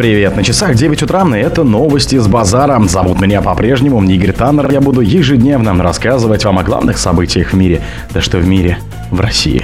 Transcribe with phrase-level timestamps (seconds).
[0.00, 2.82] Привет, на часах 9 утра, и это новости с базара.
[2.88, 4.72] Зовут меня по-прежнему Игорь Таннер.
[4.72, 7.82] Я буду ежедневно рассказывать вам о главных событиях в мире.
[8.14, 8.78] Да что в мире,
[9.10, 9.62] в России.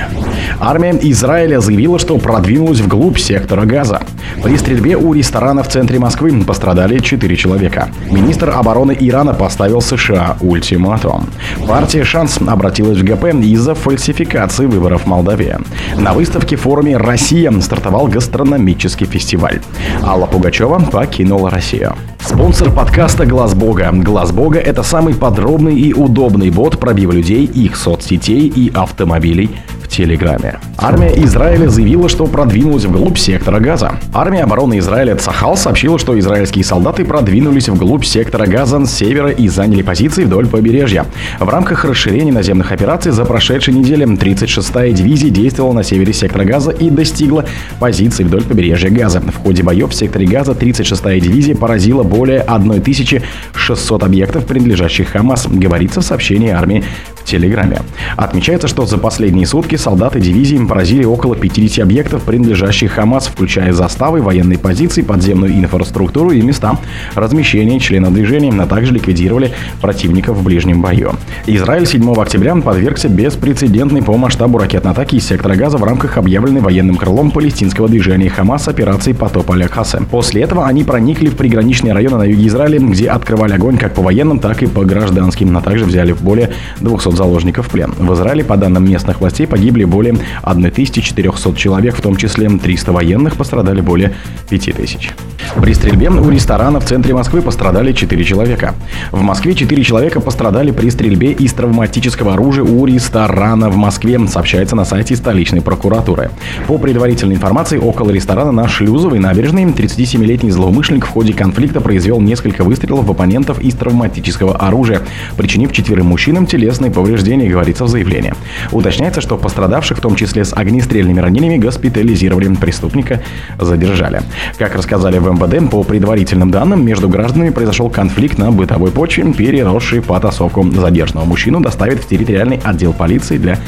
[0.61, 4.03] Армия Израиля заявила, что продвинулась вглубь сектора газа.
[4.43, 7.89] При стрельбе у ресторана в центре Москвы пострадали 4 человека.
[8.11, 11.29] Министр обороны Ирана поставил США ультиматум.
[11.67, 15.57] Партия «Шанс» обратилась в ГП из-за фальсификации выборов в Молдавии.
[15.97, 19.61] На выставке форуме «Россия» стартовал гастрономический фестиваль.
[20.03, 21.95] Алла Пугачева покинула Россию.
[22.21, 23.91] Спонсор подкаста «Глаз Бога».
[23.93, 29.51] «Глаз Бога»— это самый подробный и удобный бот пробива людей, их соцсетей и автомобилей
[29.97, 30.61] Телеграме.
[30.77, 33.93] Армия Израиля заявила, что продвинулась вглубь сектора Газа.
[34.13, 39.49] Армия обороны Израиля Цахал сообщила, что израильские солдаты продвинулись вглубь сектора Газа с севера и
[39.49, 41.07] заняли позиции вдоль побережья.
[41.41, 46.73] В рамках расширения наземных операций за прошедшей неделе 36-я дивизия действовала на севере сектора Газа
[46.73, 47.47] и достигла
[47.81, 49.21] позиций вдоль побережья Газа.
[49.21, 56.03] В ходе боев в секторе Газа 36-я дивизия поразила более 1600 объектов, принадлежащих Хамас, говорится
[56.03, 56.85] в сообщении армии
[57.27, 57.81] Телеграме.
[58.17, 64.23] Отмечается, что за последние сутки солдаты дивизии поразили около 50 объектов, принадлежащих Хамас, включая заставы,
[64.23, 66.79] военные позиции, подземную инфраструктуру и места
[67.15, 71.15] размещения членов движения, а также ликвидировали противников в ближнем бою.
[71.47, 76.61] Израиль 7 октября подвергся беспрецедентной по масштабу ракетной атаки из сектора газа в рамках объявленной
[76.61, 79.99] военным крылом палестинского движения Хамас операции «Потоп Аля-Хасе».
[80.11, 84.03] После этого они проникли в приграничные районы на юге Израиля, где открывали огонь как по
[84.03, 87.93] военным, так и по гражданским, а также взяли более 200 заложников в плен.
[87.99, 93.37] В Израиле, по данным местных властей, погибли более 1400 человек, в том числе 300 военных,
[93.37, 94.15] пострадали более
[94.49, 95.15] 5000.
[95.61, 98.75] При стрельбе у ресторана в центре Москвы пострадали 4 человека.
[99.11, 104.77] В Москве 4 человека пострадали при стрельбе из травматического оружия у ресторана в Москве, сообщается
[104.77, 106.31] на сайте столичной прокуратуры.
[106.67, 112.65] По предварительной информации, около ресторана на Шлюзовой набережной 37-летний злоумышленник в ходе конфликта произвел несколько
[112.65, 115.03] выстрелов в оппонентов из травматического оружия,
[115.37, 117.06] причинив четверым мужчинам телесные повреждения,
[117.49, 118.35] говорится в заявлении.
[118.73, 123.21] Уточняется, что пострадавших, в том числе с огнестрельными ранениями, госпитализировали, преступника
[123.59, 124.23] задержали.
[124.59, 130.03] Как рассказали в МВД, по предварительным данным, между гражданами произошел конфликт на бытовой почве, переросший
[130.03, 130.71] потасовку.
[130.71, 133.59] Задержанного мужчину доставят в территориальный отдел полиции для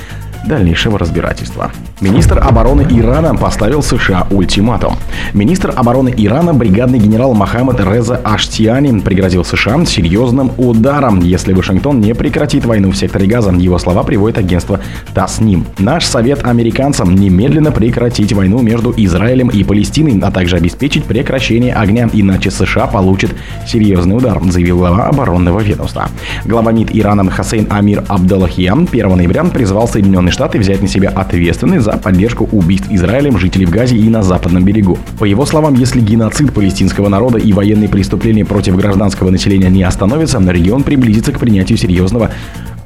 [0.46, 1.70] дальнейшего разбирательства.
[2.00, 4.94] Министр обороны Ирана поставил США ультиматум.
[5.34, 12.14] Министр обороны Ирана, бригадный генерал Мохаммед Реза Аштиани, пригрозил США серьезным ударом, если Вашингтон не
[12.14, 13.50] прекратит войну в секторе Газа.
[13.50, 14.80] Его слова приводит агентство
[15.12, 15.66] ТАСНИМ.
[15.78, 22.08] Наш совет американцам немедленно прекратить войну между Израилем и Палестиной, а также обеспечить прекращение огня,
[22.12, 23.34] иначе США получит
[23.66, 26.08] серьезный удар, заявил глава оборонного ведомства.
[26.44, 31.87] Глава МИД Ирана Хасейн Амир Абдаллахиян 1 ноября призвал Соединенные Штаты взять на себя ответственность
[31.90, 34.98] за поддержку убийств Израилем жителей в Газе и на Западном берегу.
[35.18, 40.38] По его словам, если геноцид палестинского народа и военные преступления против гражданского населения не остановятся,
[40.38, 42.30] регион приблизится к принятию серьезного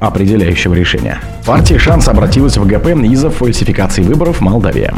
[0.07, 1.19] определяющего решения.
[1.45, 4.91] Партия «Шанс» обратилась в ГП из-за фальсификации выборов в Молдавии.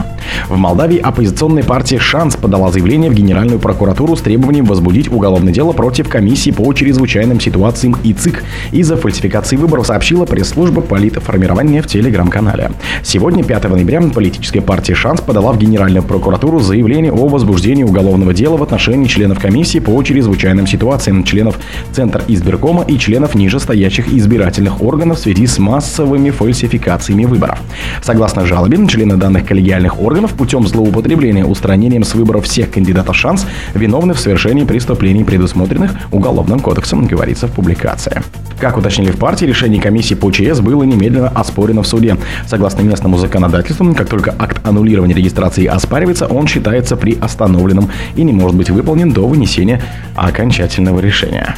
[0.48, 5.72] В Молдавии оппозиционная партия «Шанс» подала заявление в Генеральную прокуратуру с требованием возбудить уголовное дело
[5.72, 12.72] против комиссии по чрезвычайным ситуациям и ЦИК из-за фальсификации выборов, сообщила пресс-служба политформирования в телеграм-канале.
[13.04, 18.58] Сегодня, 5 ноября, политическая партия «Шанс» подала в Генеральную прокуратуру заявление о возбуждении уголовного дела
[18.58, 21.58] в отношении членов комиссии по чрезвычайным ситуациям, членов
[21.92, 27.60] Центра избиркома и членов нижестоящих избирательных органов в связи с массовыми фальсификациями выборов.
[28.02, 34.14] Согласно жалобе, члены данных коллегиальных органов путем злоупотребления устранением с выборов всех кандидатов шанс виновны
[34.14, 38.22] в совершении преступлений, предусмотренных Уголовным кодексом, говорится в публикации.
[38.60, 42.18] Как уточнили в партии, решение комиссии по ЧС было немедленно оспорено в суде.
[42.48, 48.56] Согласно местному законодательству, как только акт аннулирования регистрации оспаривается, он считается приостановленным и не может
[48.56, 49.82] быть выполнен до вынесения
[50.16, 51.56] окончательного решения.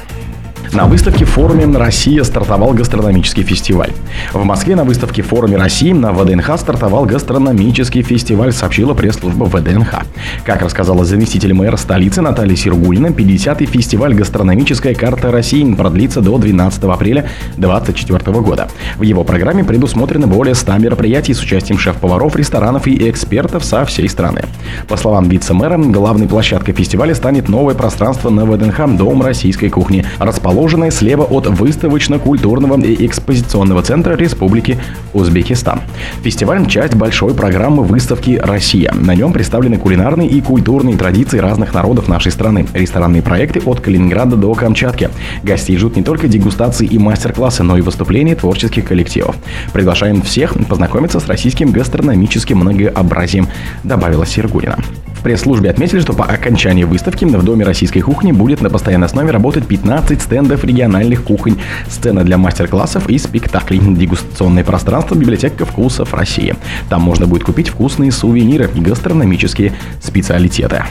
[0.73, 3.91] На выставке форуме «Россия» стартовал гастрономический фестиваль.
[4.33, 10.03] В Москве на выставке форуме России на ВДНХ стартовал гастрономический фестиваль, сообщила пресс-служба ВДНХ.
[10.43, 16.83] Как рассказала заместитель мэра столицы Наталья Сергулина, 50-й фестиваль «Гастрономическая карта России» продлится до 12
[16.83, 18.67] апреля 2024 года.
[18.97, 24.09] В его программе предусмотрены более 100 мероприятий с участием шеф-поваров, ресторанов и экспертов со всей
[24.09, 24.43] страны.
[24.87, 30.56] По словам вице-мэра, главной площадкой фестиваля станет новое пространство на ВДНХ «Дом российской кухни», расположенное
[30.57, 34.79] расположенной слева от выставочно-культурного и экспозиционного центра Республики
[35.13, 35.81] Узбекистан.
[36.23, 38.91] Фестиваль– часть большой программы выставки «Россия».
[38.91, 44.35] На нем представлены кулинарные и культурные традиции разных народов нашей страны, ресторанные проекты от Калининграда
[44.35, 45.11] до Камчатки.
[45.43, 49.35] Гостей ждут не только дегустации и мастер-классы, но и выступления творческих коллективов.
[49.73, 53.47] Приглашаем всех познакомиться с российским гастрономическим многообразием,
[53.83, 54.79] добавила Сергунина
[55.27, 59.67] пресс-службе отметили, что по окончании выставки в Доме российской кухни будет на постоянной основе работать
[59.67, 61.59] 15 стендов региональных кухонь,
[61.89, 66.55] сцена для мастер-классов и спектаклей, дегустационное пространство библиотека вкусов России.
[66.87, 70.85] Там можно будет купить вкусные сувениры и гастрономические специалитеты.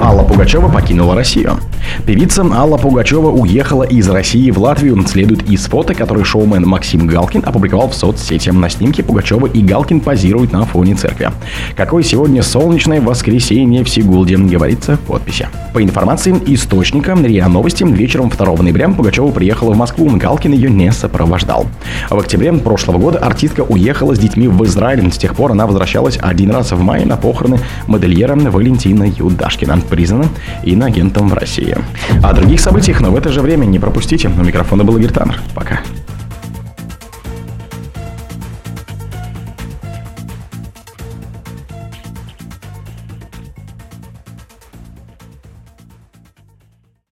[0.00, 1.58] Алла Пугачева покинула Россию.
[2.06, 5.02] Певица Алла Пугачева уехала из России в Латвию.
[5.06, 8.50] Следует из фото, который шоумен Максим Галкин опубликовал в соцсети.
[8.50, 11.30] На снимке Пугачева и Галкин позируют на фоне церкви.
[11.76, 15.48] Какое сегодня солнечное воскресенье в Сигулде, говорится в подписи.
[15.74, 20.08] По информации источника РИА Новости, вечером 2 ноября Пугачева приехала в Москву.
[20.10, 21.66] Галкин ее не сопровождал.
[22.10, 25.12] В октябре прошлого года артистка уехала с детьми в Израиль.
[25.12, 30.28] С тех пор она возвращалась один раз в мае на похороны модельера Валентина Юдашкина признана
[30.62, 31.76] иноагентом в России.
[32.22, 34.28] О других событиях, но в это же время не пропустите.
[34.28, 35.40] У микрофона был Игорь Таннер.
[35.54, 35.80] Пока.